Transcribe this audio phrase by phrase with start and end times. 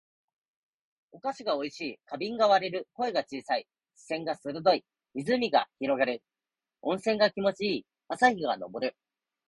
[1.11, 1.99] お菓子が美味しい。
[2.07, 2.87] 花瓶が割れる。
[2.93, 3.67] 声が小さい。
[3.93, 4.83] 視線が鋭い。
[5.13, 6.23] 湖が広がる。
[6.81, 7.85] 温泉が気持ち良い。
[8.07, 8.95] 朝日が昇る。